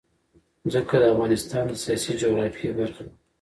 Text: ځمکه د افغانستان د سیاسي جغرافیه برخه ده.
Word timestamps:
ځمکه 0.71 0.95
د 1.01 1.03
افغانستان 1.13 1.63
د 1.67 1.73
سیاسي 1.83 2.11
جغرافیه 2.21 2.71
برخه 2.79 3.01
ده. 3.07 3.13